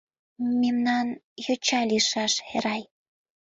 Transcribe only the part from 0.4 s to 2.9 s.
Мемнан... йоча лийшаш, Эрай.